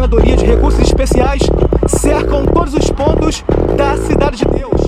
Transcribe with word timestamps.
Coordenadoria 0.00 0.34
de 0.34 0.46
Recursos 0.46 0.80
Especiais 0.80 1.42
cercam 1.86 2.46
todos 2.46 2.72
os 2.72 2.90
pontos 2.90 3.44
da 3.76 3.98
Cidade 3.98 4.38
de 4.38 4.44
Deus. 4.46 4.80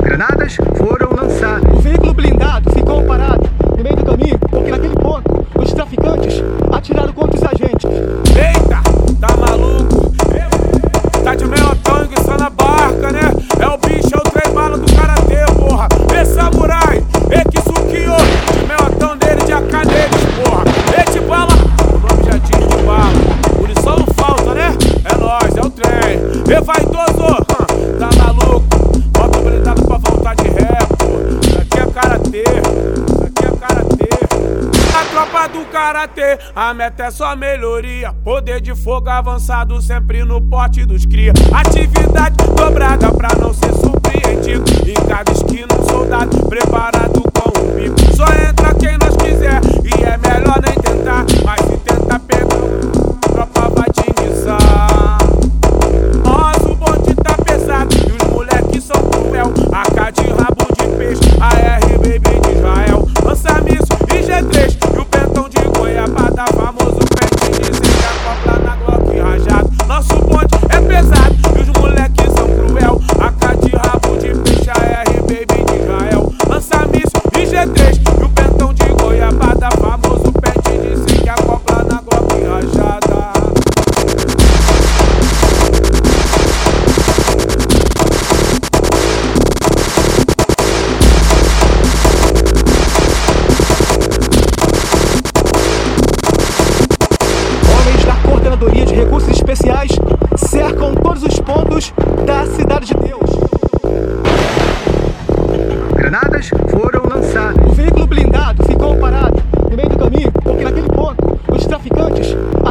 Granadas 0.00 0.56
foram 0.78 1.10
lançadas. 1.14 1.70
O 1.76 1.80
veículo 1.80 2.14
blindado 2.14 2.70
ficou 2.72 3.02
parado 3.02 3.46
no 3.76 3.82
meio 3.82 3.96
do 3.96 4.04
caminho 4.04 4.38
porque 4.38 4.70
naquele 4.70 4.94
ponto 4.94 5.46
os 5.60 5.72
traficantes 5.74 6.42
atiraram 6.72 7.12
contra 7.12 7.35
tropa 35.16 35.48
do 35.48 35.64
karatê, 35.64 36.38
a 36.54 36.74
meta 36.74 37.04
é 37.04 37.10
só 37.10 37.34
melhoria. 37.34 38.12
Poder 38.22 38.60
de 38.60 38.74
fogo 38.74 39.08
avançado 39.08 39.80
sempre 39.80 40.22
no 40.22 40.42
pote 40.42 40.84
dos 40.84 41.06
cria. 41.06 41.32
Atividade 41.54 42.36
dobrada 42.54 43.10
pra 43.12 43.30
não 43.40 43.54
ser 43.54 43.72
surpreendido. 43.72 44.64
Em 44.86 45.08
cada 45.08 45.32
esquina 45.32 45.68
um 45.80 45.88
soldado 45.88 46.36
preparado 46.46 47.25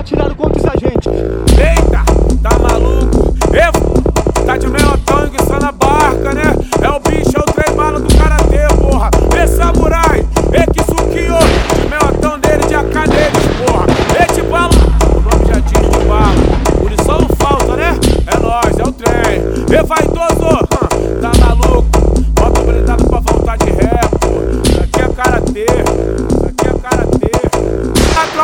atiraram 0.06 0.36
contra 0.36 0.60
os 0.60 0.66
agentes. 0.66 1.12
Eita, 1.58 2.04
tá 2.44 2.60
maluco? 2.60 3.34
E 3.52 4.46
tá 4.46 4.56
de 4.56 4.68
meio 4.68 4.96
tangue 5.00 5.44
só 5.48 5.60
na 5.60 5.72
barca, 5.72 6.32
né? 6.32 6.44
É 6.80 6.90
o 6.90 7.00
bicho, 7.00 7.36
é 7.36 7.40
o 7.40 7.44
trem 7.44 7.76
bala 7.76 8.00
do 8.00 8.16
karatê, 8.16 8.68
porra. 8.80 9.10
E 9.36 9.48
samurai, 9.48 10.24
e 10.54 10.72
que 10.72 10.84
sukiô. 10.84 11.40
De 11.74 11.88
meio 11.90 12.38
dele 12.38 12.68
de 12.68 12.76
AK 12.76 13.10
deles, 13.10 13.48
porra. 13.66 13.88
E 14.22 14.34
de 14.34 14.42
bala, 14.44 14.70
o 15.10 15.22
nome 15.22 15.46
já 15.48 15.60
diz 15.60 15.90
de 15.90 16.06
bala. 16.06 16.36
Munição 16.84 17.22
não 17.22 17.30
falta, 17.38 17.76
né? 17.76 18.00
É 18.28 18.40
nóis, 18.40 18.78
é 18.78 18.84
o 18.84 18.92
trem. 18.92 19.42
E 19.72 19.84
vaidoso, 19.84 20.65
tá 20.65 20.65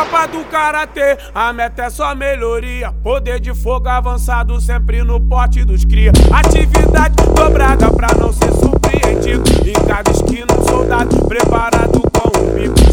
tropa 0.02 0.26
do 0.26 0.44
karatê, 0.44 1.16
a 1.34 1.52
meta 1.52 1.84
é 1.84 1.90
só 1.90 2.14
melhoria. 2.14 2.92
Poder 3.02 3.38
de 3.38 3.54
fogo 3.54 3.88
avançado 3.88 4.60
sempre 4.60 5.02
no 5.02 5.20
porte 5.20 5.64
dos 5.64 5.84
cria. 5.84 6.12
Atividade 6.32 7.14
dobrada 7.34 7.90
pra 7.92 8.08
não 8.18 8.32
ser 8.32 8.52
surpreendido. 8.52 9.42
Em 9.64 9.86
cada 9.86 10.10
esquina 10.10 10.46
um 10.58 10.64
soldado 10.66 11.16
preparado 11.26 12.00
com 12.00 12.38
o 12.38 12.52
bico. 12.54 12.91